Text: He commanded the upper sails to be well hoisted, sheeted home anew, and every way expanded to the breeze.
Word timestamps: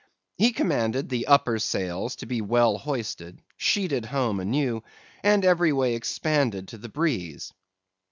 He 0.35 0.51
commanded 0.51 1.09
the 1.09 1.27
upper 1.27 1.59
sails 1.59 2.15
to 2.15 2.25
be 2.25 2.41
well 2.41 2.79
hoisted, 2.79 3.43
sheeted 3.55 4.05
home 4.05 4.39
anew, 4.39 4.81
and 5.21 5.45
every 5.45 5.71
way 5.71 5.93
expanded 5.93 6.69
to 6.69 6.79
the 6.79 6.89
breeze. 6.89 7.53